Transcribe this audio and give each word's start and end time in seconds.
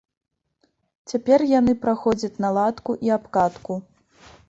Цяпер 1.11 1.39
яны 1.59 1.77
праходзяць 1.85 2.33
наладку 2.49 2.91
і 3.07 3.17
абкатку. 3.21 3.83